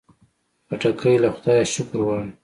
[0.67, 2.31] خټکی له خدایه شکر غواړي.